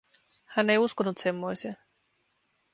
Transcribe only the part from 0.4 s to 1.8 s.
Hän ei uskonut semmoiseen.